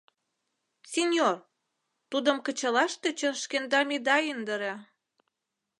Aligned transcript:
—Синьор, 0.91 1.37
тудым 2.11 2.37
кычалаш 2.45 2.91
тӧчен 3.01 3.35
шкендам 3.43 3.87
ида 3.95 4.17
индыре. 4.31 4.73